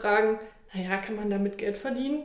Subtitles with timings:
[0.00, 0.38] fragen,
[0.72, 2.22] naja, kann man damit Geld verdienen?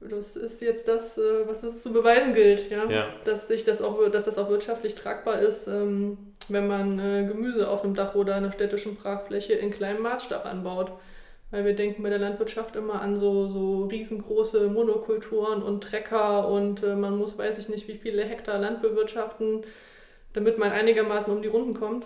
[0.00, 2.88] Das ist jetzt das, äh, was es zu beweisen gilt, ja?
[2.90, 3.08] Ja.
[3.24, 6.18] Dass, sich das auch, dass das auch wirtschaftlich tragbar ist, ähm,
[6.48, 10.92] wenn man äh, Gemüse auf einem Dach oder einer städtischen Brachfläche in kleinem Maßstab anbaut.
[11.50, 16.82] Weil wir denken bei der Landwirtschaft immer an so, so riesengroße Monokulturen und Trecker und
[16.82, 19.64] äh, man muss, weiß ich nicht, wie viele Hektar Land bewirtschaften,
[20.32, 22.04] damit man einigermaßen um die Runden kommt.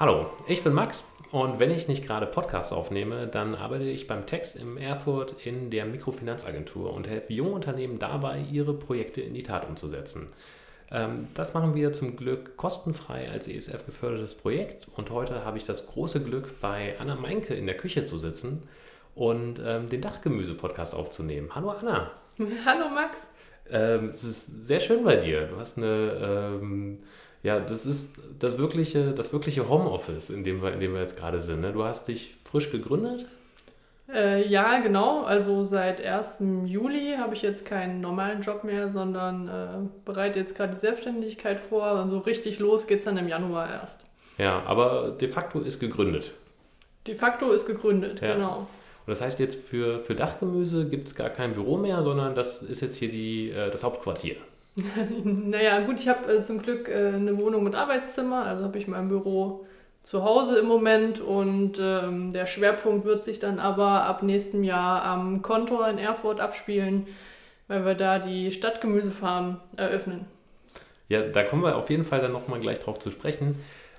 [0.00, 4.24] Hallo, ich bin Max und wenn ich nicht gerade Podcasts aufnehme, dann arbeite ich beim
[4.24, 9.42] Text im Erfurt in der Mikrofinanzagentur und helfe jungen Unternehmen dabei, ihre Projekte in die
[9.42, 10.28] Tat umzusetzen.
[10.90, 15.64] Ähm, das machen wir zum Glück kostenfrei als ESF gefördertes Projekt und heute habe ich
[15.66, 18.62] das große Glück, bei Anna Meinke in der Küche zu sitzen
[19.14, 21.50] und ähm, den Dachgemüse-Podcast aufzunehmen.
[21.54, 22.10] Hallo Anna.
[22.64, 23.18] Hallo Max.
[23.68, 25.46] Ähm, es ist sehr schön bei dir.
[25.48, 26.56] Du hast eine,
[27.42, 31.16] ja, das ist das wirkliche, das wirkliche Homeoffice, in dem wir, in dem wir jetzt
[31.16, 31.60] gerade sind.
[31.60, 31.72] Ne?
[31.72, 33.26] Du hast dich frisch gegründet.
[34.12, 35.22] Äh, ja, genau.
[35.22, 36.38] Also seit 1.
[36.66, 41.60] Juli habe ich jetzt keinen normalen Job mehr, sondern äh, bereite jetzt gerade die Selbstständigkeit
[41.60, 41.84] vor.
[41.84, 44.00] Also richtig los geht es dann im Januar erst.
[44.38, 46.32] Ja, aber de facto ist gegründet.
[47.06, 48.34] De facto ist gegründet, Ja.
[48.34, 48.66] genau.
[49.06, 52.62] Und das heißt jetzt für, für Dachgemüse gibt es gar kein Büro mehr, sondern das
[52.62, 54.36] ist jetzt hier die, äh, das Hauptquartier.
[55.24, 58.88] Naja, gut, ich habe äh, zum Glück äh, eine Wohnung mit Arbeitszimmer, also habe ich
[58.88, 59.66] mein Büro
[60.02, 65.04] zu Hause im Moment und ähm, der Schwerpunkt wird sich dann aber ab nächstem Jahr
[65.04, 67.06] am Kontor in Erfurt abspielen,
[67.68, 70.24] weil wir da die Stadtgemüsefarm eröffnen.
[71.08, 73.56] Ja, da kommen wir auf jeden Fall dann nochmal gleich drauf zu sprechen.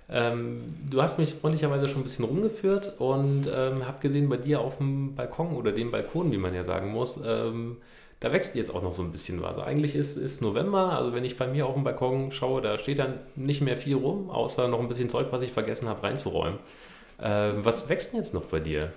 [0.09, 4.59] Ähm, du hast mich freundlicherweise schon ein bisschen rumgeführt und ähm, habe gesehen, bei dir
[4.59, 7.78] auf dem Balkon oder dem Balkon, wie man ja sagen muss, ähm,
[8.22, 9.55] da wächst jetzt auch noch so ein bisschen was.
[9.55, 12.78] Also eigentlich ist, ist November, also wenn ich bei mir auf dem Balkon schaue, da
[12.78, 16.03] steht dann nicht mehr viel rum, außer noch ein bisschen Zeug, was ich vergessen habe
[16.03, 16.59] reinzuräumen.
[17.19, 18.91] Ähm, was wächst denn jetzt noch bei dir?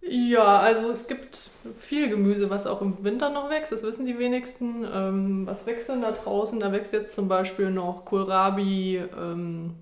[0.00, 4.20] Ja, also es gibt viel Gemüse, was auch im Winter noch wächst, das wissen die
[4.20, 4.86] wenigsten.
[4.92, 6.60] Ähm, was wächst denn da draußen?
[6.60, 9.74] Da wächst jetzt zum Beispiel noch Kohlrabi, ähm,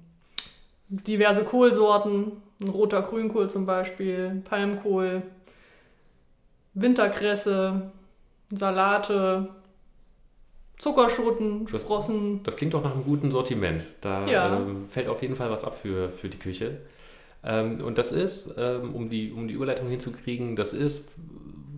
[0.88, 2.32] diverse Kohlsorten,
[2.72, 5.22] roter Grünkohl zum Beispiel, Palmkohl,
[6.72, 7.90] Winterkresse,
[8.52, 9.48] Salate,
[10.78, 12.42] Zuckerschoten, Das- Sprossen.
[12.44, 13.84] Das klingt doch nach einem guten Sortiment.
[14.00, 14.56] Da Ja.
[14.56, 16.78] ähm, fällt auf jeden Fall was ab für, für die Küche.
[17.44, 21.08] Ähm, und das ist, ähm, um, die, um die Überleitung hinzukriegen, das ist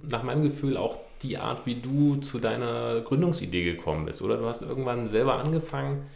[0.08, 4.20] nach meinem Gefühl auch die Art, wie du zu deiner Gründungsidee gekommen bist.
[4.20, 6.06] Oder du hast irgendwann selber angefangen,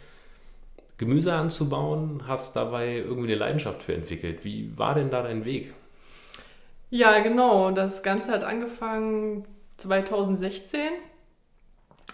[0.97, 4.43] Gemüse anzubauen, hast dabei irgendwie eine Leidenschaft für entwickelt.
[4.43, 5.73] Wie war denn da dein Weg?
[6.91, 7.71] Ja, genau.
[7.71, 9.45] Das Ganze hat angefangen
[9.79, 10.79] 2016.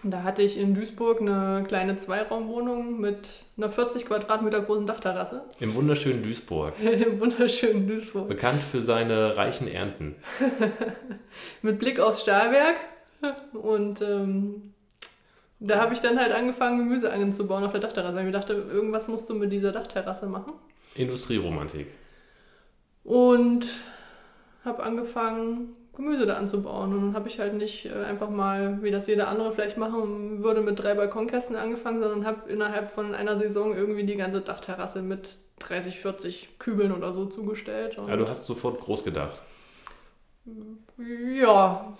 [0.02, 5.42] Da hatte ich in Duisburg eine kleine Zweiraumwohnung mit einer 40 Quadratmeter großen Dachterrasse.
[5.60, 8.28] Im wunderschönen Duisburg, Im wunderschönen Duisburg.
[8.28, 10.16] bekannt für seine reichen Ernten.
[11.62, 12.76] Mit Blick aufs Stahlwerk.
[13.54, 14.74] Und ähm,
[15.58, 18.52] da habe ich dann halt angefangen, Gemüse anzubauen auf der Dachterrasse, weil ich mir dachte,
[18.52, 20.52] irgendwas musst du mit dieser Dachterrasse machen.
[20.94, 21.86] Industrieromantik.
[23.02, 23.66] Und
[24.64, 26.92] habe angefangen, Gemüse da anzubauen.
[26.94, 30.42] Und dann habe ich halt nicht äh, einfach mal, wie das jeder andere vielleicht machen
[30.42, 35.02] würde, mit drei Balkonkästen angefangen, sondern habe innerhalb von einer Saison irgendwie die ganze Dachterrasse
[35.02, 37.98] mit 30, 40 Kübeln oder so zugestellt.
[37.98, 39.42] Und Ja, du hast sofort groß gedacht.
[40.98, 41.96] ja,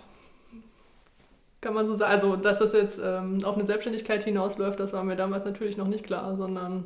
[1.60, 2.12] kann man so sagen.
[2.12, 5.88] Also, dass das jetzt ähm, auf eine Selbstständigkeit hinausläuft, das war mir damals natürlich noch
[5.88, 6.84] nicht klar, sondern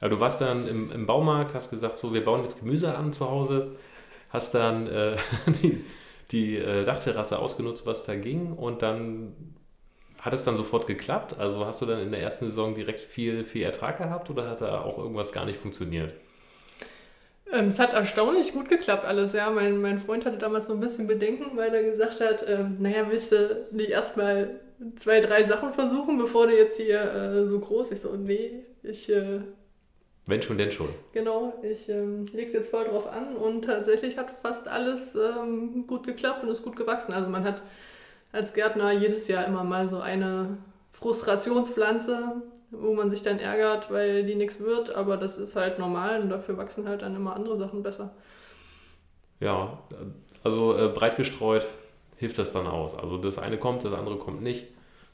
[0.00, 3.12] Ja, du warst dann im, im Baumarkt, hast gesagt, so, wir bauen jetzt Gemüse an
[3.12, 3.76] zu Hause,
[4.30, 5.16] hast dann äh,
[5.62, 5.84] die,
[6.30, 9.34] die äh, Dachterrasse ausgenutzt, was da ging und dann
[10.20, 11.38] hat es dann sofort geklappt?
[11.38, 14.60] Also hast du dann in der ersten Saison direkt viel, viel Ertrag gehabt oder hat
[14.60, 16.14] da auch irgendwas gar nicht funktioniert?
[17.52, 19.50] Ähm, es hat erstaunlich gut geklappt alles, ja.
[19.50, 23.06] Mein, mein Freund hatte damals so ein bisschen Bedenken, weil er gesagt hat, ähm, naja,
[23.08, 24.60] willst du nicht erstmal
[24.96, 29.10] zwei, drei Sachen versuchen, bevor du jetzt hier äh, so groß Ich so, nee, ich,
[29.10, 29.40] äh,
[30.26, 30.88] Wenn schon, denn schon.
[31.12, 36.06] genau, ich ähm, leg's jetzt voll drauf an und tatsächlich hat fast alles ähm, gut
[36.06, 37.12] geklappt und ist gut gewachsen.
[37.12, 37.62] Also man hat
[38.32, 40.58] als Gärtner jedes Jahr immer mal so eine
[40.92, 46.20] Frustrationspflanze, wo man sich dann ärgert, weil die nichts wird, aber das ist halt normal
[46.20, 48.14] und dafür wachsen halt dann immer andere Sachen besser.
[49.40, 49.78] Ja,
[50.44, 51.66] also äh, breit gestreut
[52.16, 52.94] hilft das dann aus.
[52.94, 54.68] Also das eine kommt, das andere kommt nicht.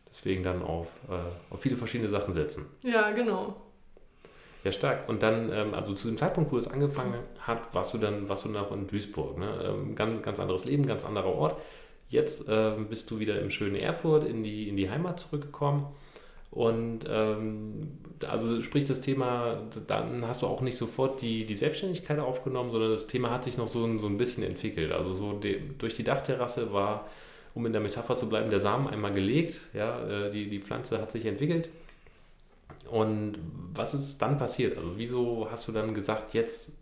[0.08, 2.66] Deswegen dann auf, äh, auf viele verschiedene Sachen setzen.
[2.82, 3.56] Ja, genau.
[4.66, 5.08] Ja, stark.
[5.08, 8.46] Und dann, ähm, also zu dem Zeitpunkt, wo es angefangen hat, warst du dann, warst
[8.46, 9.38] du noch in Duisburg.
[9.38, 9.46] Ne?
[9.64, 11.62] Ähm, ganz, ganz anderes Leben, ganz anderer Ort.
[12.08, 15.86] Jetzt ähm, bist du wieder im schönen Erfurt in die, in die Heimat zurückgekommen.
[16.50, 17.98] Und ähm,
[18.28, 22.90] also sprich das Thema, dann hast du auch nicht sofort die, die Selbstständigkeit aufgenommen, sondern
[22.90, 24.90] das Thema hat sich noch so, so ein bisschen entwickelt.
[24.90, 27.06] Also so die, durch die Dachterrasse war,
[27.54, 31.00] um in der Metapher zu bleiben, der Samen einmal gelegt, ja, äh, die, die Pflanze
[31.00, 31.68] hat sich entwickelt.
[32.90, 33.38] Und
[33.74, 34.76] was ist dann passiert?
[34.76, 36.72] Also wieso hast du dann gesagt, jetzt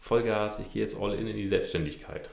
[0.00, 2.30] Vollgas, ich gehe jetzt all in in die Selbstständigkeit?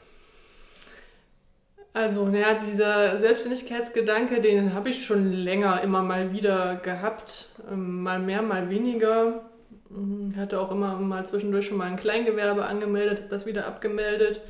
[1.98, 7.48] Also, naja, dieser Selbstständigkeitsgedanke, den habe ich schon länger immer mal wieder gehabt.
[7.72, 9.42] Ähm, mal mehr, mal weniger.
[9.90, 13.66] Ich mhm, hatte auch immer mal zwischendurch schon mal ein Kleingewerbe angemeldet, habe das wieder
[13.66, 14.42] abgemeldet,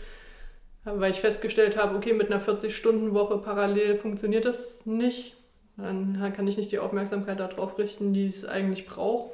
[0.84, 5.37] weil ich festgestellt habe, okay, mit einer 40-Stunden-Woche parallel funktioniert das nicht.
[5.78, 9.32] Dann kann ich nicht die Aufmerksamkeit darauf richten, die es eigentlich braucht.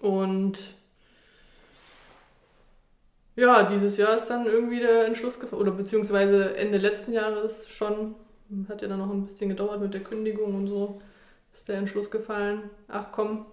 [0.00, 0.58] Und
[3.34, 8.14] ja, dieses Jahr ist dann irgendwie der Entschluss gefallen, oder beziehungsweise Ende letzten Jahres schon,
[8.68, 11.02] hat ja dann noch ein bisschen gedauert mit der Kündigung und so,
[11.52, 13.46] ist der Entschluss gefallen, ach komm,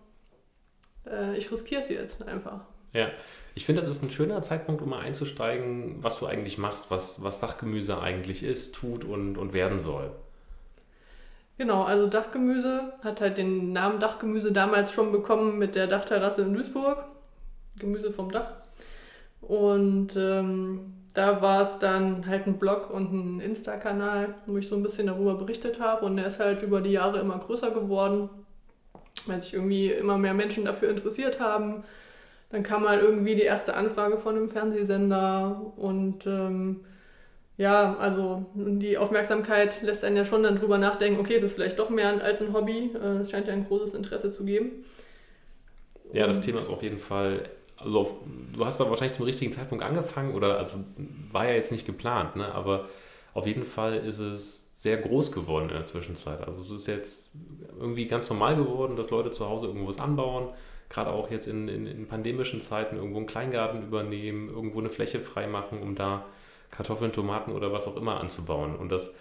[1.06, 2.62] äh, ich riskiere es jetzt einfach.
[2.94, 3.10] Ja,
[3.56, 7.24] ich finde, das ist ein schöner Zeitpunkt, um mal einzusteigen, was du eigentlich machst, was,
[7.24, 10.12] was Dachgemüse eigentlich ist, tut und, und werden soll.
[11.58, 16.54] Genau, also Dachgemüse hat halt den Namen Dachgemüse damals schon bekommen mit der Dachterrasse in
[16.54, 17.06] Duisburg.
[17.80, 18.52] Gemüse vom Dach.
[19.42, 24.76] Und ähm, da war es dann halt ein Blog und ein Insta-Kanal, wo ich so
[24.76, 26.06] ein bisschen darüber berichtet habe.
[26.06, 28.30] Und der ist halt über die Jahre immer größer geworden,
[29.28, 31.84] weil sich irgendwie immer mehr Menschen dafür interessiert haben.
[32.50, 36.82] Dann kam mal irgendwie die erste Anfrage von einem Fernsehsender und ähm,
[37.58, 41.80] ja, also die Aufmerksamkeit lässt einen ja schon dann drüber nachdenken, okay, es ist vielleicht
[41.80, 42.92] doch mehr als ein Hobby.
[42.96, 44.86] Äh, es scheint ja ein großes Interesse zu geben.
[46.12, 47.50] Ja, das Thema ist auf jeden Fall
[47.84, 48.22] also
[48.54, 50.78] du hast da wahrscheinlich zum richtigen Zeitpunkt angefangen oder also
[51.32, 52.54] war ja jetzt nicht geplant, ne?
[52.54, 52.88] aber
[53.34, 56.46] auf jeden Fall ist es sehr groß geworden in der Zwischenzeit.
[56.46, 57.32] Also es ist jetzt
[57.80, 60.50] irgendwie ganz normal geworden, dass Leute zu Hause irgendwo was anbauen,
[60.90, 65.20] gerade auch jetzt in, in, in pandemischen Zeiten irgendwo einen Kleingarten übernehmen, irgendwo eine Fläche
[65.20, 66.26] freimachen, um da
[66.74, 68.75] Kartoffeln, Tomaten oder was auch immer anzubauen.
[68.75, 69.12] Und das,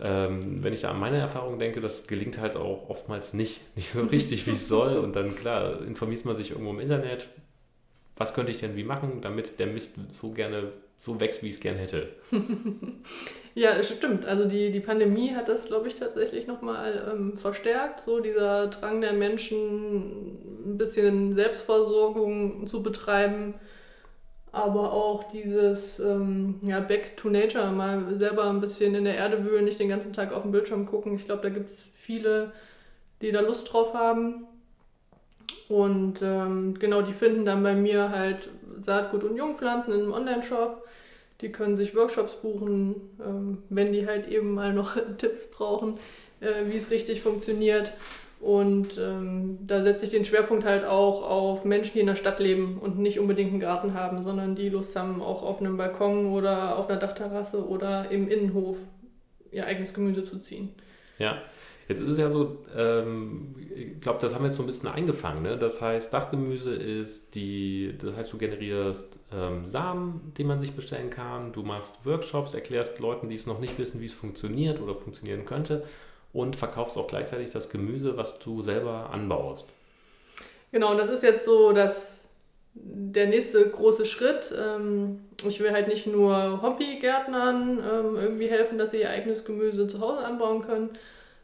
[0.00, 4.02] ähm, wenn ich an meine Erfahrung denke, das gelingt halt auch oftmals nicht, nicht so
[4.02, 4.98] richtig, wie es soll.
[4.98, 7.28] Und dann, klar, informiert man sich irgendwo im Internet,
[8.16, 11.54] was könnte ich denn wie machen, damit der Mist so gerne so wächst, wie ich
[11.54, 12.08] es gern hätte.
[13.54, 14.26] ja, das stimmt.
[14.26, 18.00] Also die, die Pandemie hat das, glaube ich, tatsächlich nochmal ähm, verstärkt.
[18.00, 23.54] So dieser Drang der Menschen, ein bisschen Selbstversorgung zu betreiben,
[24.52, 29.44] aber auch dieses ähm, ja, Back to Nature, mal selber ein bisschen in der Erde
[29.44, 31.14] wühlen, nicht den ganzen Tag auf den Bildschirm gucken.
[31.14, 32.52] Ich glaube, da gibt es viele,
[33.20, 34.46] die da Lust drauf haben.
[35.68, 38.48] Und ähm, genau, die finden dann bei mir halt
[38.80, 40.86] Saatgut und Jungpflanzen in einem Online-Shop.
[41.40, 45.98] Die können sich Workshops buchen, ähm, wenn die halt eben mal noch Tipps brauchen,
[46.40, 47.92] äh, wie es richtig funktioniert.
[48.40, 52.38] Und ähm, da setze ich den Schwerpunkt halt auch auf Menschen, die in der Stadt
[52.38, 56.32] leben und nicht unbedingt einen Garten haben, sondern die Lust haben, auch auf einem Balkon
[56.32, 58.76] oder auf einer Dachterrasse oder im Innenhof
[59.50, 60.70] ihr eigenes Gemüse zu ziehen.
[61.18, 61.42] Ja,
[61.88, 64.90] Jetzt ist es ja so, ähm, ich glaube, das haben wir jetzt so ein bisschen
[64.90, 65.42] eingefangen.
[65.42, 65.56] Ne?
[65.56, 71.08] Das heißt, Dachgemüse ist die, das heißt, du generierst ähm, Samen, die man sich bestellen
[71.08, 71.50] kann.
[71.52, 75.46] Du machst Workshops, erklärst Leuten, die es noch nicht wissen, wie es funktioniert oder funktionieren
[75.46, 75.84] könnte
[76.32, 79.66] und verkaufst auch gleichzeitig das Gemüse, was du selber anbaust.
[80.72, 82.18] Genau, das ist jetzt so dass
[82.74, 84.54] der nächste große Schritt.
[84.56, 89.86] Ähm, ich will halt nicht nur Hobbygärtnern ähm, irgendwie helfen, dass sie ihr eigenes Gemüse
[89.86, 90.90] zu Hause anbauen können,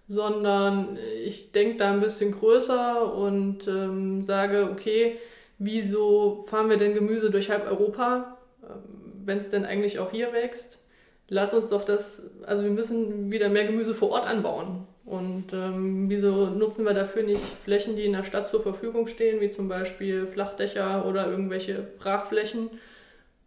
[0.08, 5.18] sondern ich denke da ein bisschen größer und ähm, sage, okay,
[5.58, 8.82] wieso fahren wir denn Gemüse durch halb Europa, ähm,
[9.24, 10.78] wenn es denn eigentlich auch hier wächst?
[11.28, 14.86] Lass uns doch das, also wir müssen wieder mehr Gemüse vor Ort anbauen.
[15.04, 19.40] Und ähm, wieso nutzen wir dafür nicht Flächen, die in der Stadt zur Verfügung stehen,
[19.40, 22.70] wie zum Beispiel Flachdächer oder irgendwelche Brachflächen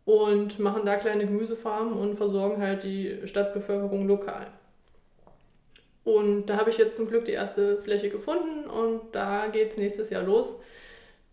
[0.05, 4.47] und machen da kleine Gemüsefarmen und versorgen halt die Stadtbevölkerung lokal.
[6.03, 9.77] Und da habe ich jetzt zum Glück die erste Fläche gefunden und da geht es
[9.77, 10.55] nächstes Jahr los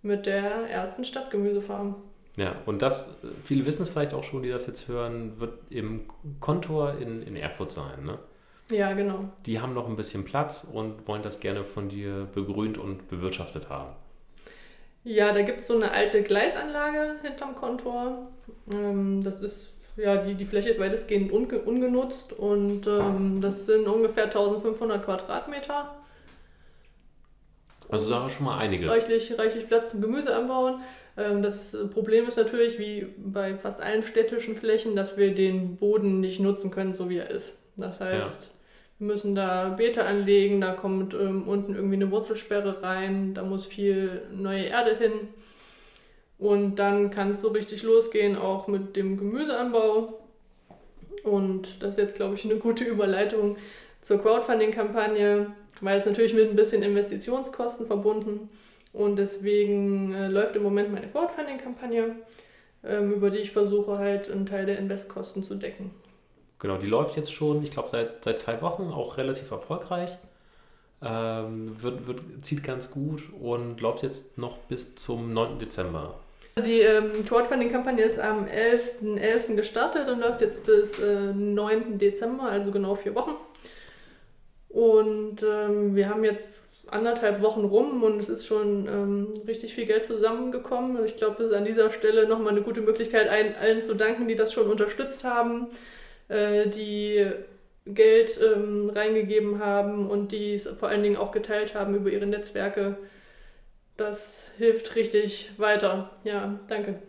[0.02, 1.94] mit der ersten Stadtgemüsefarm.
[2.36, 3.08] Ja, und das,
[3.44, 6.02] viele wissen es vielleicht auch schon, die das jetzt hören, wird im
[6.40, 8.18] Kontor in, in Erfurt sein, ne?
[8.70, 9.28] Ja, genau.
[9.46, 13.68] Die haben noch ein bisschen Platz und wollen das gerne von dir begrünt und bewirtschaftet
[13.68, 13.94] haben.
[15.04, 18.28] Ja, da gibt es so eine alte Gleisanlage hinterm Kontor.
[18.72, 23.86] Ähm, das ist ja, die, die Fläche ist weitestgehend unge ungenutzt und ähm, das sind
[23.86, 25.94] ungefähr 1500 Quadratmeter.
[27.90, 28.90] Also da schon mal einiges.
[28.90, 30.80] Reichlich, reichlich Platz zum Gemüse anbauen.
[31.16, 36.20] Ähm, das Problem ist natürlich, wie bei fast allen städtischen Flächen, dass wir den Boden
[36.20, 37.58] nicht nutzen können, so wie er ist.
[37.76, 38.50] Das heißt, ja.
[38.98, 43.66] wir müssen da Beete anlegen, da kommt ähm, unten irgendwie eine Wurzelsperre rein, da muss
[43.66, 45.12] viel neue Erde hin.
[46.38, 50.20] Und dann kann es so richtig losgehen, auch mit dem Gemüseanbau.
[51.22, 53.56] Und das ist jetzt, glaube ich, eine gute Überleitung
[54.02, 58.50] zur Crowdfunding-Kampagne, weil es natürlich mit ein bisschen Investitionskosten verbunden
[58.94, 62.16] und deswegen äh, läuft im Moment meine Crowdfunding-Kampagne,
[62.84, 65.90] ähm, über die ich versuche halt einen Teil der Investkosten zu decken.
[66.60, 70.16] Genau, die läuft jetzt schon, ich glaube, seit, seit zwei Wochen auch relativ erfolgreich.
[71.02, 75.58] Ähm, wird, wird, zieht ganz gut und läuft jetzt noch bis zum 9.
[75.58, 76.14] Dezember.
[76.64, 79.18] Die ähm, Crowdfunding-Kampagne ist am 11.11.
[79.20, 79.54] .11.
[79.56, 81.98] gestartet und läuft jetzt bis äh, 9.
[81.98, 83.34] Dezember, also genau vier Wochen.
[84.68, 86.63] Und ähm, wir haben jetzt
[86.94, 91.04] anderthalb Wochen rum und es ist schon ähm, richtig viel Geld zusammengekommen.
[91.04, 94.28] Ich glaube, das ist an dieser Stelle nochmal eine gute Möglichkeit, allen, allen zu danken,
[94.28, 95.66] die das schon unterstützt haben,
[96.28, 97.26] äh, die
[97.86, 102.26] Geld ähm, reingegeben haben und die es vor allen Dingen auch geteilt haben über ihre
[102.26, 102.96] Netzwerke.
[103.96, 106.10] Das hilft richtig weiter.
[106.22, 107.00] Ja, danke.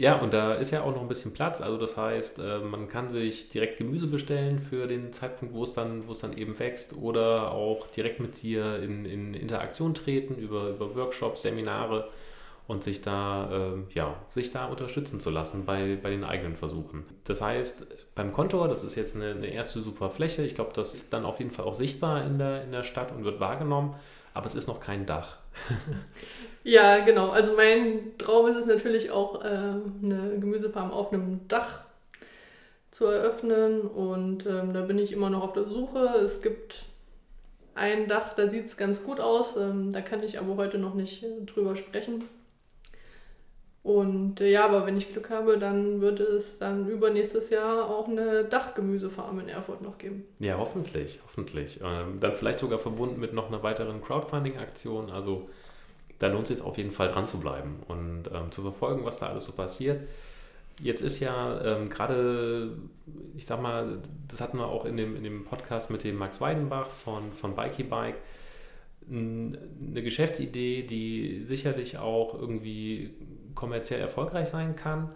[0.00, 1.60] Ja, und da ist ja auch noch ein bisschen Platz.
[1.60, 5.74] Also das heißt, äh, man kann sich direkt Gemüse bestellen für den Zeitpunkt, wo es
[5.74, 10.36] dann, wo es dann eben wächst, oder auch direkt mit dir in, in Interaktion treten
[10.36, 12.08] über, über Workshops, Seminare
[12.66, 17.04] und sich da, äh, ja, sich da unterstützen zu lassen bei, bei den eigenen Versuchen.
[17.24, 20.42] Das heißt, beim Kontor, das ist jetzt eine, eine erste super Fläche.
[20.44, 23.12] Ich glaube, das ist dann auf jeden Fall auch sichtbar in der, in der Stadt
[23.12, 23.96] und wird wahrgenommen,
[24.32, 25.36] aber es ist noch kein Dach.
[26.64, 27.30] ja, genau.
[27.30, 31.86] Also mein Traum ist es natürlich auch, äh, eine Gemüsefarm auf einem Dach
[32.90, 33.82] zu eröffnen.
[33.82, 35.98] Und ähm, da bin ich immer noch auf der Suche.
[36.24, 36.86] Es gibt
[37.74, 39.56] ein Dach, da sieht es ganz gut aus.
[39.56, 42.24] Ähm, da kann ich aber heute noch nicht äh, drüber sprechen.
[43.82, 48.08] Und äh, ja, aber wenn ich Glück habe, dann wird es dann übernächstes Jahr auch
[48.08, 50.26] eine Dachgemüsefarm in Erfurt noch geben.
[50.38, 51.80] Ja, hoffentlich, hoffentlich.
[51.82, 55.10] Ähm, dann vielleicht sogar verbunden mit noch einer weiteren Crowdfunding-Aktion.
[55.10, 55.46] Also
[56.20, 59.16] da lohnt es sich auf jeden Fall dran zu bleiben und ähm, zu verfolgen, was
[59.16, 60.06] da alles so passiert.
[60.82, 62.76] Jetzt ist ja ähm, gerade,
[63.36, 63.98] ich sag mal,
[64.28, 67.54] das hatten wir auch in dem, in dem Podcast mit dem Max Weidenbach von, von
[67.54, 68.16] Bikey Bike,
[69.10, 73.14] eine Geschäftsidee, die sicherlich auch irgendwie
[73.54, 75.10] kommerziell erfolgreich sein kann.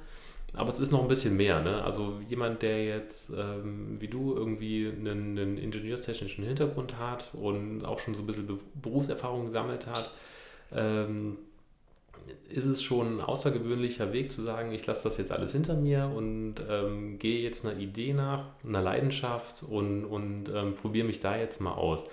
[0.56, 1.60] Aber es ist noch ein bisschen mehr.
[1.60, 1.82] Ne?
[1.82, 7.98] Also jemand, der jetzt ähm, wie du irgendwie einen, einen ingenieurstechnischen Hintergrund hat und auch
[7.98, 10.10] schon so ein bisschen Berufserfahrung gesammelt hat,
[10.72, 11.38] ähm,
[12.48, 16.10] ist es schon ein außergewöhnlicher Weg zu sagen, ich lasse das jetzt alles hinter mir
[16.14, 21.36] und ähm, gehe jetzt einer Idee nach, einer Leidenschaft und, und ähm, probiere mich da
[21.36, 22.04] jetzt mal aus.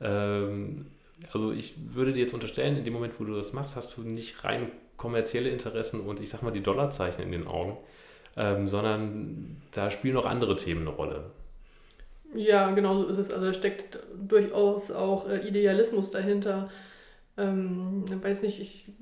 [0.00, 0.86] Ähm,
[1.32, 4.02] also ich würde dir jetzt unterstellen, in dem Moment, wo du das machst, hast du
[4.02, 7.76] nicht rein kommerzielle Interessen und ich sag mal die Dollarzeichen in den Augen,
[8.36, 11.24] ähm, sondern da spielen noch andere Themen eine Rolle.
[12.34, 13.30] Ja, genau so ist es.
[13.30, 16.70] Also da steckt durchaus auch äh, Idealismus dahinter.
[17.38, 18.92] Ähm, ich weiß nicht, ich,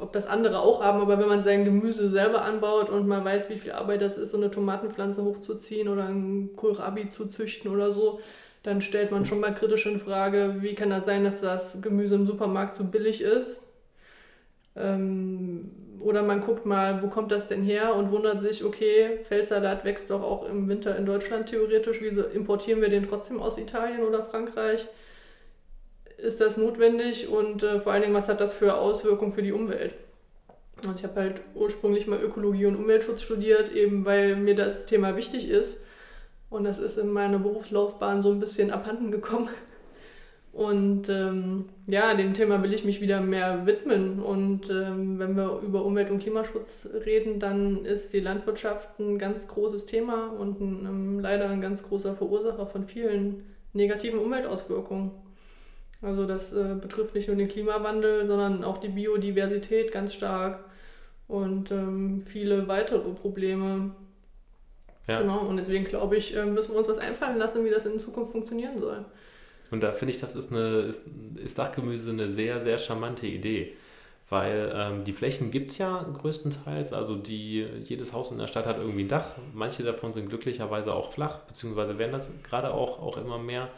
[0.00, 3.50] ob das andere auch haben, aber wenn man sein Gemüse selber anbaut und man weiß,
[3.50, 7.92] wie viel Arbeit das ist, so eine Tomatenpflanze hochzuziehen oder ein Kohlrabi zu züchten oder
[7.92, 8.20] so,
[8.62, 12.14] dann stellt man schon mal kritisch in Frage, wie kann das sein, dass das Gemüse
[12.14, 13.60] im Supermarkt so billig ist?
[14.76, 19.84] Ähm, oder man guckt mal, wo kommt das denn her und wundert sich, okay, Feldsalat
[19.84, 22.00] wächst doch auch im Winter in Deutschland theoretisch.
[22.00, 24.88] Wieso importieren wir den trotzdem aus Italien oder Frankreich?
[26.22, 29.50] Ist das notwendig und äh, vor allen Dingen, was hat das für Auswirkungen für die
[29.50, 29.94] Umwelt?
[30.86, 35.16] Und ich habe halt ursprünglich mal Ökologie und Umweltschutz studiert, eben weil mir das Thema
[35.16, 35.80] wichtig ist.
[36.48, 39.48] Und das ist in meiner Berufslaufbahn so ein bisschen abhanden gekommen.
[40.52, 44.20] Und ähm, ja, dem Thema will ich mich wieder mehr widmen.
[44.20, 49.48] Und ähm, wenn wir über Umwelt- und Klimaschutz reden, dann ist die Landwirtschaft ein ganz
[49.48, 55.10] großes Thema und ein, ähm, leider ein ganz großer Verursacher von vielen negativen Umweltauswirkungen.
[56.02, 60.64] Also das äh, betrifft nicht nur den Klimawandel, sondern auch die Biodiversität ganz stark
[61.28, 63.92] und ähm, viele weitere Probleme.
[65.06, 65.20] Ja.
[65.20, 67.98] Genau, und deswegen glaube ich, äh, müssen wir uns was einfallen lassen, wie das in
[67.98, 69.04] Zukunft funktionieren soll.
[69.70, 71.02] Und da finde ich, das ist, eine, ist,
[71.42, 73.74] ist Dachgemüse eine sehr, sehr charmante Idee.
[74.28, 76.92] Weil ähm, die Flächen gibt es ja größtenteils.
[76.92, 79.32] Also die, jedes Haus in der Stadt hat irgendwie ein Dach.
[79.54, 83.68] Manche davon sind glücklicherweise auch flach, beziehungsweise werden das gerade auch, auch immer mehr.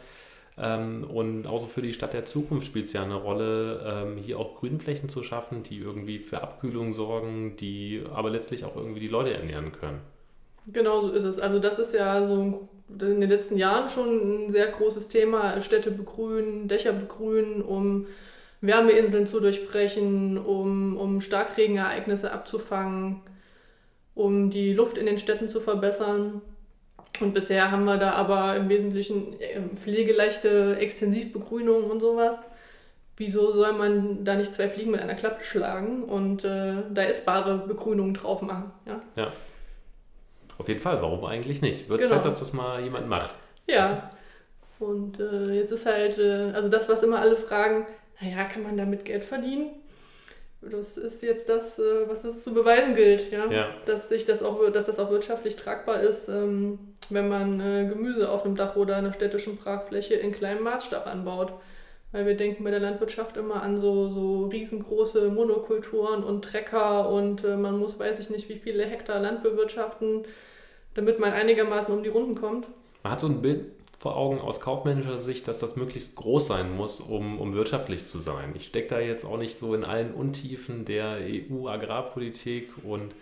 [0.57, 4.17] Ähm, und auch so für die Stadt der Zukunft spielt es ja eine Rolle, ähm,
[4.17, 9.01] hier auch Grünflächen zu schaffen, die irgendwie für Abkühlung sorgen, die aber letztlich auch irgendwie
[9.01, 9.99] die Leute ernähren können.
[10.67, 11.39] Genau so ist es.
[11.39, 15.59] Also das ist ja so in den letzten Jahren schon ein sehr großes Thema.
[15.61, 18.07] Städte begrünen, Dächer begrünen, um
[18.61, 23.21] Wärmeinseln zu durchbrechen, um, um Starkregenereignisse abzufangen,
[24.15, 26.41] um die Luft in den Städten zu verbessern.
[27.21, 32.41] Und bisher haben wir da aber im Wesentlichen ähm, pflegeleichte Extensivbegrünung und sowas.
[33.17, 37.59] Wieso soll man da nicht zwei Fliegen mit einer Klappe schlagen und äh, da essbare
[37.59, 38.71] Begrünung drauf machen?
[38.85, 39.01] Ja?
[39.15, 39.31] ja.
[40.57, 41.89] Auf jeden Fall, warum eigentlich nicht?
[41.89, 42.15] Wird Genau.
[42.15, 43.35] Zeit, dass das mal jemand macht.
[43.67, 44.11] Ja.
[44.79, 47.87] Und äh, jetzt ist halt, äh, also das, was immer alle fragen,
[48.19, 49.69] naja, kann man damit Geld verdienen?
[50.61, 53.51] Das ist jetzt das, äh, was es zu beweisen gilt, ja.
[53.51, 53.69] Ja.
[53.85, 58.29] Dass sich das auch, dass das auch wirtschaftlich tragbar ist, ähm, wenn man äh, Gemüse
[58.29, 61.53] auf einem Dach oder einer städtischen Brachfläche in kleinem Maßstab anbaut.
[62.11, 67.43] Weil wir denken bei der Landwirtschaft immer an so, so riesengroße Monokulturen und Trecker und
[67.43, 70.23] äh, man muss, weiß ich nicht, wie viele Hektar Land bewirtschaften,
[70.93, 72.67] damit man einigermaßen um die Runden kommt.
[73.03, 73.65] Man hat so ein Bild
[73.97, 78.19] vor Augen aus kaufmännischer Sicht, dass das möglichst groß sein muss, um, um wirtschaftlich zu
[78.19, 78.53] sein.
[78.55, 83.15] Ich stecke da jetzt auch nicht so in allen Untiefen der EU-Agrarpolitik und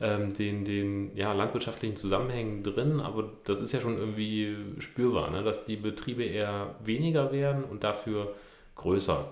[0.00, 5.42] ähm, den, den ja, landwirtschaftlichen Zusammenhängen drin, aber das ist ja schon irgendwie spürbar, ne?
[5.42, 8.34] dass die Betriebe eher weniger werden und dafür
[8.76, 9.26] größer.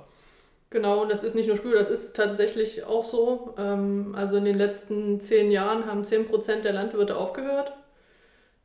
[0.70, 3.54] Genau, und das ist nicht nur Spür, das ist tatsächlich auch so.
[3.56, 7.72] Ähm, also in den letzten zehn Jahren haben 10% der Landwirte aufgehört.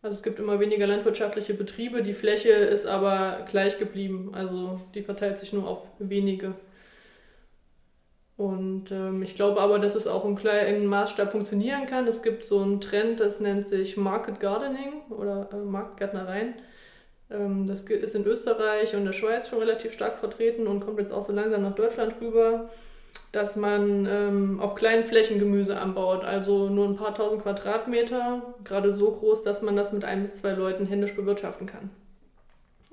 [0.03, 4.31] Also es gibt immer weniger landwirtschaftliche Betriebe, die Fläche ist aber gleich geblieben.
[4.33, 6.55] Also die verteilt sich nur auf wenige.
[8.35, 12.05] Und ähm, ich glaube aber, dass es auch im kleinen Maßstab funktionieren kann.
[12.05, 16.55] Es gibt so einen Trend, das nennt sich Market Gardening oder äh, Marktgärtnereien.
[17.31, 21.13] Ähm, das ist in Österreich und der Schweiz schon relativ stark vertreten und kommt jetzt
[21.13, 22.69] auch so langsam nach Deutschland rüber,
[23.33, 28.93] dass man ähm, auf kleinen Flächen Gemüse anbaut, also nur ein paar tausend Quadratmeter, gerade
[28.93, 31.89] so groß, dass man das mit ein bis zwei Leuten händisch bewirtschaften kann.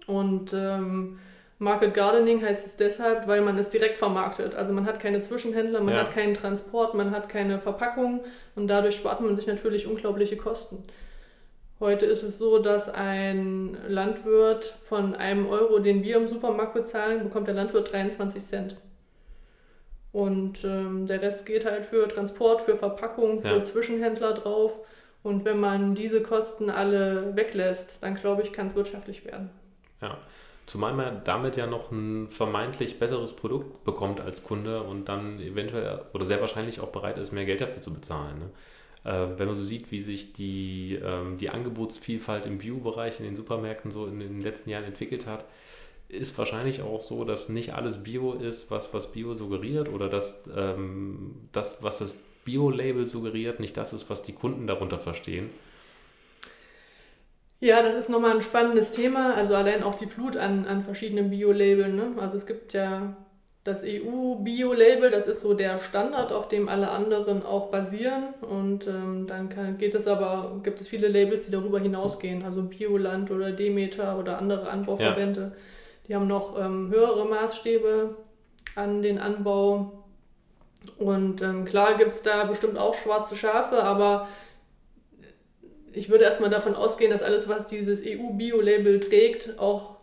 [0.06, 1.18] Und ähm,
[1.58, 4.54] Market Gardening heißt es deshalb, weil man es direkt vermarktet.
[4.54, 6.00] Also man hat keine Zwischenhändler, man Ja.
[6.00, 8.20] hat keinen Transport, man hat keine Verpackung
[8.56, 10.84] und dadurch spart man sich natürlich unglaubliche Kosten.
[11.80, 17.24] Heute ist es so, dass ein Landwirt von einem Euro, den wir im Supermarkt bezahlen,
[17.24, 18.76] bekommt der Landwirt 23 Cent.
[20.12, 23.62] Und ähm, der Rest geht halt für Transport, für Verpackung, für Ja.
[23.62, 24.78] Zwischenhändler drauf.
[25.22, 29.50] Und wenn man diese Kosten alle weglässt, dann glaube ich, kann es wirtschaftlich werden.
[30.00, 30.18] Ja.
[30.66, 36.02] Zumal man damit ja noch ein vermeintlich besseres Produkt bekommt als Kunde und dann eventuell
[36.12, 38.38] oder sehr wahrscheinlich auch bereit ist, mehr Geld dafür zu bezahlen.
[38.38, 38.50] Ne?
[39.10, 43.36] Äh, wenn man so sieht, wie sich die, ähm, die Angebotsvielfalt im Bio-Bereich in den
[43.36, 45.44] Supermärkten so in den letzten Jahren entwickelt hat,
[46.12, 50.40] ist wahrscheinlich auch so, dass nicht alles Bio ist, was, was Bio suggeriert oder dass
[50.56, 55.50] ähm, das, was das Bio-Label suggeriert, nicht das ist, was die Kunden darunter verstehen.
[57.60, 59.34] Ja, das ist nochmal ein spannendes Thema.
[59.34, 61.94] Also allein auch die Flut an, an verschiedenen Bio-Labeln.
[61.94, 62.12] Ne?
[62.18, 63.14] Also es gibt ja
[63.64, 68.32] das EU-Bio-Label, das ist so der Standard, auf dem alle anderen auch basieren.
[68.40, 72.42] Und ähm, dann kann, geht es aber, gibt es viele Labels, die darüber hinausgehen.
[72.42, 75.52] Also Bioland oder Demeter oder andere Anbauverbände.
[76.10, 78.16] Die haben noch ähm, höhere Maßstäbe
[78.74, 80.02] an den Anbau.
[80.98, 84.26] Und ähm, klar gibt es da bestimmt auch schwarze Schafe, aber
[85.92, 89.98] ich würde erstmal davon ausgehen, dass alles, was dieses EU-Bio-Label trägt, auch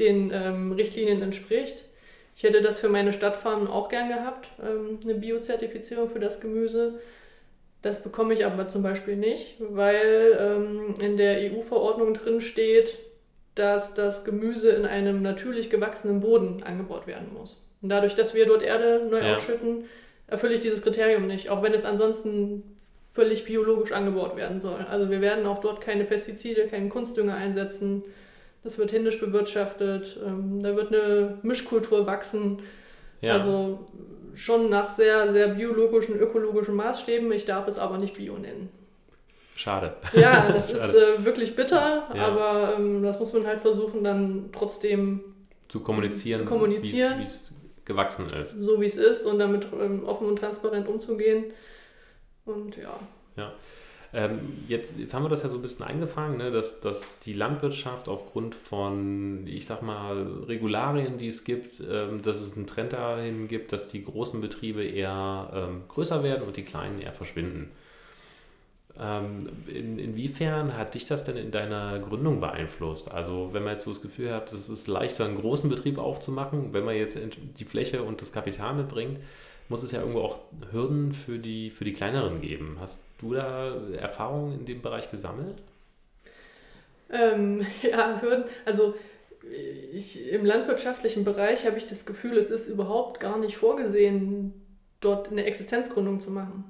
[0.00, 1.84] den ähm, Richtlinien entspricht.
[2.34, 6.98] Ich hätte das für meine Stadtfarmen auch gern gehabt, ähm, eine Bio-Zertifizierung für das Gemüse.
[7.80, 12.98] Das bekomme ich aber zum Beispiel nicht, weil ähm, in der EU-Verordnung drin steht,
[13.54, 17.56] dass das Gemüse in einem natürlich gewachsenen Boden angebaut werden muss.
[17.82, 19.34] Und dadurch, dass wir dort Erde neu Ja.
[19.36, 19.84] aufschütten,
[20.26, 22.62] erfülle ich dieses Kriterium nicht, auch wenn es ansonsten
[23.12, 24.80] völlig biologisch angebaut werden soll.
[24.90, 28.02] Also wir werden auch dort keine Pestizide, keinen Kunstdünger einsetzen.
[28.64, 30.18] Das wird händisch bewirtschaftet.
[30.26, 32.58] Ähm, da wird eine Mischkultur wachsen.
[33.20, 33.34] Ja.
[33.34, 33.86] Also
[34.34, 37.30] schon nach sehr, sehr biologischen, ökologischen Maßstäben.
[37.30, 38.68] Ich darf es aber nicht Bio nennen.
[39.54, 39.94] Schade.
[40.12, 40.84] Ja, das Schade.
[40.84, 42.26] ist äh, wirklich bitter, Ja.
[42.28, 45.20] aber ähm, das muss man halt versuchen, dann trotzdem
[45.68, 47.20] Zu kommunizieren, Zu kommunizieren.
[47.20, 47.50] wie es
[47.84, 48.52] gewachsen ist.
[48.52, 51.44] so, wie es ist und damit ähm, offen und transparent umzugehen.
[52.44, 52.98] Und ja.
[54.16, 57.32] Ähm, jetzt, jetzt haben wir das ja so ein bisschen eingefangen, ne, dass, dass die
[57.32, 62.92] Landwirtschaft aufgrund von, ich sag mal, Regularien, die es gibt, ähm, dass es einen Trend
[62.92, 67.72] dahin gibt, dass die großen Betriebe eher ähm, größer werden und die kleinen eher verschwinden.
[69.00, 73.10] Ähm, in, inwiefern hat dich das denn in deiner Gründung beeinflusst?
[73.10, 76.72] Also wenn man jetzt so das Gefühl hat, es ist leichter, einen großen Betrieb aufzumachen,
[76.72, 77.18] wenn man jetzt
[77.58, 79.18] die Fläche und das Kapital mitbringt,
[79.68, 80.38] muss es ja irgendwo auch
[80.70, 82.76] Hürden für die, für die kleineren geben.
[82.80, 85.56] Hast du da Erfahrungen in dem Bereich gesammelt?
[87.10, 88.44] Ähm, ja, Hürden.
[88.64, 88.94] Also
[89.92, 94.54] ich, im landwirtschaftlichen Bereich habe ich das Gefühl, es ist überhaupt gar nicht vorgesehen,
[95.00, 96.64] dort eine Existenzgründung zu machen.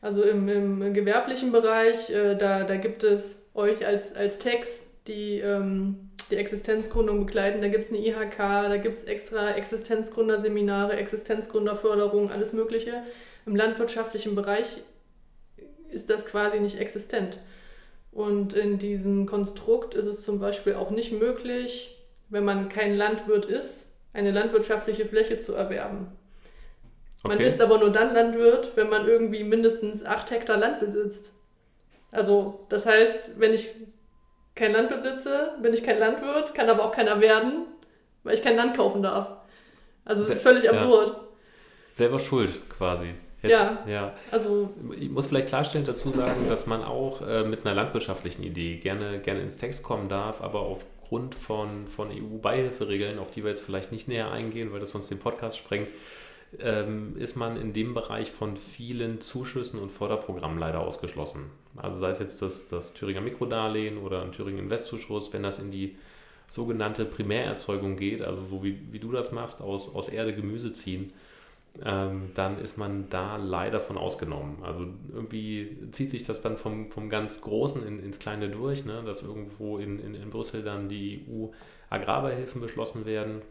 [0.00, 5.40] Also im, im gewerblichen Bereich, äh, da, da gibt es euch als, als Text die,
[5.40, 7.60] ähm, die Existenzgründung begleiten.
[7.60, 13.02] Da gibt es eine IHK, da gibt es extra Existenzgründerseminare, Existenzgründerförderung, alles Mögliche.
[13.46, 14.82] Im landwirtschaftlichen Bereich
[15.90, 17.38] ist das quasi nicht existent.
[18.12, 21.96] Und in diesem Konstrukt ist es zum Beispiel auch nicht möglich,
[22.28, 26.08] wenn man kein Landwirt ist, eine landwirtschaftliche Fläche zu erwerben.
[27.22, 27.34] Okay.
[27.34, 31.32] Man ist aber nur dann Landwirt, wenn man irgendwie mindestens 8 Hektar Land besitzt.
[32.12, 33.74] Also, das heißt, wenn ich
[34.54, 37.66] kein Land besitze, bin ich kein Landwirt, kann aber auch keiner werden,
[38.22, 39.30] weil ich kein Land kaufen darf.
[40.04, 41.08] Also, es ist völlig absurd.
[41.08, 41.24] Ja.
[41.94, 43.14] Selber schuld quasi.
[43.42, 44.14] Ja, ja.
[44.30, 48.76] Also, ich muss vielleicht klarstellen dazu sagen, dass man auch äh, mit einer landwirtschaftlichen Idee
[48.76, 53.62] gerne, gerne ins Text kommen darf, aber aufgrund von, von EU-Beihilferegeln, auf die wir jetzt
[53.62, 55.88] vielleicht nicht näher eingehen, weil das sonst den Podcast sprengt,
[56.60, 61.50] ähm, ist man in dem Bereich von vielen Zuschüssen und Förderprogrammen leider ausgeschlossen.
[61.76, 65.70] Also sei es jetzt das, das Thüringer Mikrodarlehen oder ein Thüringer Investzuschuss, wenn das in
[65.70, 65.96] die
[66.48, 71.12] sogenannte Primärerzeugung geht, also so wie, wie du das machst, aus, aus Erde Gemüse ziehen,
[71.84, 74.56] ähm, dann ist man da leider von ausgenommen.
[74.62, 79.02] Also irgendwie zieht sich das dann vom, vom ganz Großen in, ins Kleine durch, ne?
[79.04, 83.42] dass irgendwo in, in, in Brüssel dann die EU-Agrarbeihilfen beschlossen werden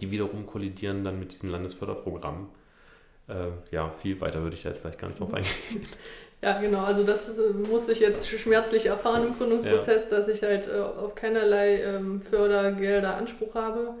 [0.00, 2.48] die wiederum kollidieren dann mit diesen Landesförderprogrammen.
[3.28, 5.36] Äh, ja, viel weiter würde ich da jetzt vielleicht gar nicht drauf mhm.
[5.36, 5.54] eingehen.
[6.42, 6.84] Ja, genau.
[6.84, 10.16] Also das äh, muss ich jetzt schmerzlich erfahren im Gründungsprozess, ja.
[10.16, 13.96] dass ich halt äh, auf keinerlei ähm, Fördergelder Anspruch habe.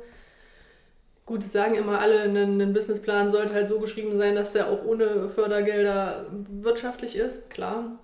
[1.26, 4.84] Gut, sagen immer alle, ein, ein Businessplan sollte halt so geschrieben sein, dass der auch
[4.86, 7.98] ohne Fördergelder wirtschaftlich ist, klar.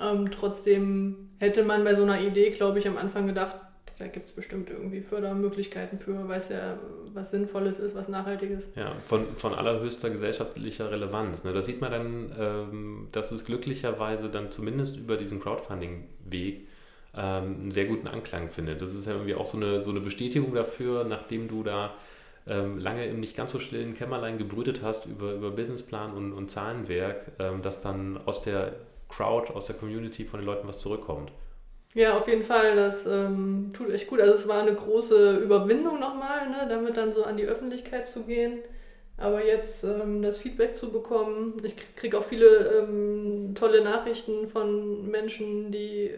[0.00, 3.56] Ähm, trotzdem hätte man bei so einer Idee, glaube ich, am Anfang gedacht,
[4.02, 6.76] da gibt es bestimmt irgendwie Fördermöglichkeiten für, weiß ja,
[7.14, 8.68] was Sinnvolles ist, was Nachhaltiges.
[8.74, 11.44] Ja, von, von allerhöchster gesellschaftlicher Relevanz.
[11.44, 11.52] Ne?
[11.52, 16.66] Da sieht man dann, ähm, dass es glücklicherweise dann zumindest über diesen Crowdfunding-Weg
[17.14, 18.82] ähm, einen sehr guten Anklang findet.
[18.82, 21.94] Das ist ja irgendwie auch so eine, so eine Bestätigung dafür, nachdem du da
[22.48, 26.50] ähm, lange im nicht ganz so stillen Kämmerlein gebrütet hast über, über Businessplan und, und
[26.50, 28.72] Zahlenwerk, ähm, dass dann aus der
[29.08, 31.30] Crowd, aus der Community von den Leuten was zurückkommt.
[31.94, 32.76] Ja, auf jeden Fall.
[32.76, 34.20] Das ähm, tut echt gut.
[34.20, 38.22] Also es war eine große Überwindung nochmal, ne, damit dann so an die Öffentlichkeit zu
[38.22, 38.60] gehen.
[39.18, 42.46] Aber jetzt ähm, das Feedback zu bekommen, ich kriege auch viele
[42.78, 46.12] ähm, tolle Nachrichten von Menschen, die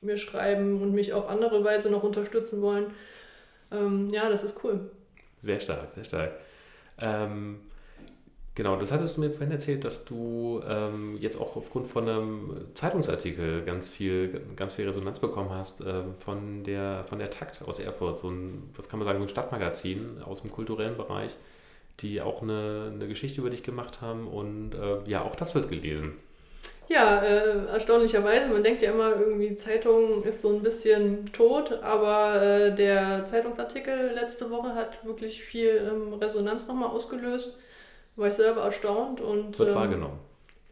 [0.00, 2.94] mir schreiben und mich auf andere Weise noch unterstützen wollen.
[3.72, 4.90] Ähm, ja, das ist cool.
[5.42, 6.32] Sehr stark, sehr stark.
[7.00, 7.60] Ähm,
[8.56, 12.56] Genau, das hattest du mir vorhin erzählt, dass du ähm, jetzt auch aufgrund von einem
[12.72, 17.78] Zeitungsartikel ganz viel, ganz viel Resonanz bekommen hast ähm, von, der, von der Takt aus
[17.78, 21.36] Erfurt, so ein, was kann man sagen, ein Stadtmagazin aus dem kulturellen Bereich,
[22.00, 25.68] die auch eine, eine Geschichte über dich gemacht haben und äh, ja, auch das wird
[25.68, 26.14] gelesen.
[26.88, 32.40] Ja, äh, erstaunlicherweise, man denkt ja immer irgendwie, Zeitung ist so ein bisschen tot, aber
[32.40, 37.58] äh, der Zeitungsartikel letzte Woche hat wirklich viel ähm, Resonanz nochmal ausgelöst
[38.16, 39.58] war ich selber erstaunt und.
[39.58, 40.18] Wird ähm, wahrgenommen.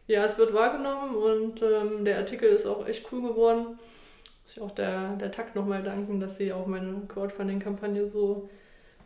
[0.07, 3.79] Ja, es wird wahrgenommen und ähm, der Artikel ist auch echt cool geworden.
[4.43, 8.47] Muss ich auch der, der Takt nochmal danken, dass sie auch meine Crowdfunding-Kampagne so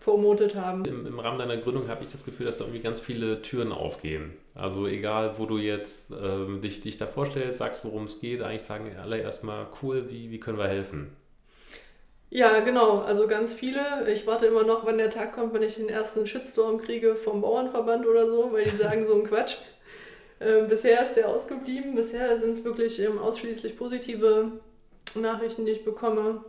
[0.02, 0.84] promotet haben.
[0.86, 3.72] Im, Im, Rahmen deiner Gründung habe ich das Gefühl, dass da irgendwie ganz viele Türen
[3.72, 4.34] aufgehen.
[4.56, 8.64] Also egal, wo du jetzt ähm, dich, dich da vorstellst, sagst, worum es geht, eigentlich
[8.64, 11.16] sagen alle erstmal, cool, wie, wie können wir helfen?
[12.30, 13.00] Ja, genau.
[13.00, 14.12] Also ganz viele.
[14.12, 17.42] Ich warte immer noch, wann der Tag kommt, wenn ich den ersten Shitstorm kriege vom
[17.42, 19.56] Bauernverband oder so, weil die sagen so ein Quatsch.
[20.42, 21.96] Ähm, bisher ist der ausgeblieben.
[21.96, 24.54] Bisher sind es wirklich ähm, ausschließlich positive
[25.16, 26.46] Nachrichten, die ich bekomme.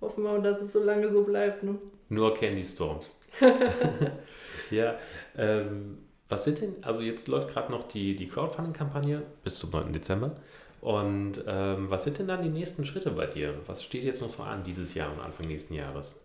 [0.00, 1.62] Hoffen wir, dass es so lange so bleibt.
[1.62, 1.78] Ne?
[2.08, 3.14] Nur Candy Storms.
[4.72, 4.96] ja,
[5.36, 9.92] ähm, was sind denn, also jetzt läuft gerade noch die, die Crowdfunding-Kampagne bis zum 9.
[9.92, 10.34] Dezember.
[10.80, 13.54] Und ähm, was sind denn dann die nächsten Schritte bei dir?
[13.66, 16.20] Was steht jetzt noch so an dieses Jahr und Anfang nächsten Jahres?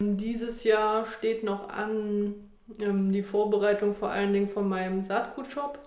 [0.00, 2.34] Dieses Jahr steht noch an
[2.80, 5.78] ähm, die Vorbereitung vor allen Dingen von meinem Saatgutshop.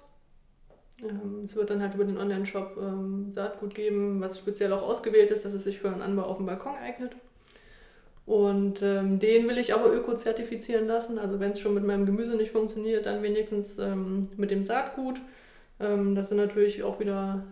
[1.01, 5.31] Ähm, es wird dann halt über den Online-Shop ähm, Saatgut geben, was speziell auch ausgewählt
[5.31, 7.15] ist, dass es sich für einen Anbau auf dem Balkon eignet.
[8.25, 11.19] Und ähm, den will ich aber öko-zertifizieren lassen.
[11.19, 15.19] Also wenn es schon mit meinem Gemüse nicht funktioniert, dann wenigstens ähm, mit dem Saatgut.
[15.79, 17.43] Ähm, das sind natürlich auch wieder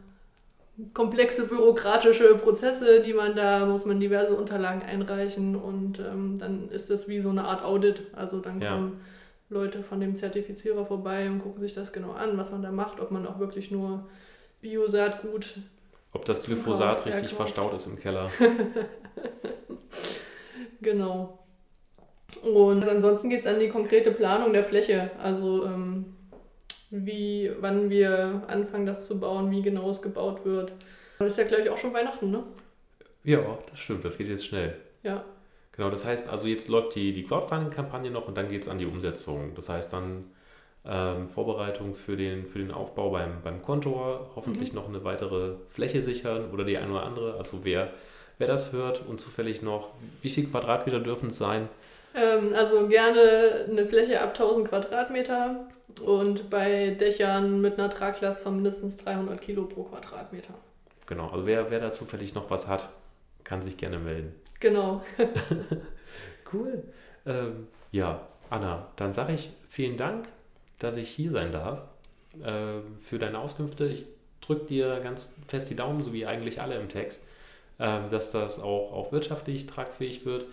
[0.93, 6.89] komplexe bürokratische Prozesse, die man da, muss man diverse Unterlagen einreichen und ähm, dann ist
[6.89, 8.03] das wie so eine Art Audit.
[8.13, 8.71] Also dann ja.
[8.71, 9.01] kommen
[9.49, 12.99] Leute von dem Zertifizierer vorbei und gucken sich das genau an, was man da macht,
[12.99, 14.07] ob man auch wirklich nur
[14.61, 15.55] Biosaatgut.
[16.13, 18.31] Ob das Glyphosat richtig verstaut ist im Keller.
[20.81, 21.39] genau.
[22.43, 25.11] Und ansonsten geht es an die konkrete Planung der Fläche.
[25.21, 26.15] Also ähm,
[26.89, 30.73] wie, wann wir anfangen, das zu bauen, wie genau es gebaut wird.
[31.19, 32.43] Das ist ja, glaube ich, auch schon Weihnachten, ne?
[33.23, 34.75] Ja, das stimmt, das geht jetzt schnell.
[35.03, 35.23] Ja.
[35.73, 38.77] Genau, das heißt, also jetzt läuft die, die Crowdfunding-Kampagne noch und dann geht es an
[38.77, 39.53] die Umsetzung.
[39.55, 40.25] Das heißt dann
[40.85, 44.79] ähm, Vorbereitung für den, für den Aufbau beim, beim Kontor, hoffentlich mhm.
[44.79, 47.37] noch eine weitere Fläche sichern oder die eine oder andere.
[47.37, 47.93] Also wer,
[48.37, 49.89] wer das hört und zufällig noch,
[50.21, 51.69] wie viel Quadratmeter dürfen es sein?
[52.15, 55.67] Ähm, also gerne eine Fläche ab 1000 Quadratmeter
[56.01, 60.53] und bei Dächern mit einer Traglast von mindestens 300 Kilo pro Quadratmeter.
[61.05, 62.89] Genau, also wer, wer da zufällig noch was hat,
[63.43, 64.33] kann sich gerne melden.
[64.59, 65.01] Genau.
[66.51, 66.83] cool.
[67.25, 70.27] Ähm, ja, Anna, dann sage ich vielen Dank,
[70.79, 71.83] dass ich hier sein darf
[72.43, 73.85] äh, für deine Auskünfte.
[73.85, 74.05] Ich
[74.41, 77.21] drücke dir ganz fest die Daumen, so wie eigentlich alle im Text,
[77.77, 80.45] äh, dass das auch, auch wirtschaftlich tragfähig wird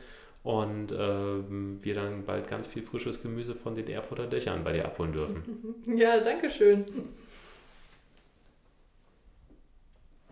[0.47, 4.85] und äh, wir dann bald ganz viel frisches Gemüse von den Erfurter Dächern bei dir
[4.85, 5.43] abholen dürfen.
[5.97, 6.85] Ja, danke schön.